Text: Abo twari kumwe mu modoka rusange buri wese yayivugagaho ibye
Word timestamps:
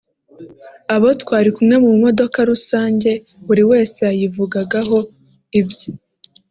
Abo 0.93 1.07
twari 1.21 1.49
kumwe 1.55 1.75
mu 1.85 1.91
modoka 2.03 2.37
rusange 2.51 3.11
buri 3.45 3.63
wese 3.71 3.97
yayivugagaho 4.07 4.97
ibye 5.59 5.89